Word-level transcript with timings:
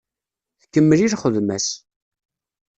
Tkemmel 0.61 0.99
i 0.99 1.07
lxedma-s. 1.13 1.67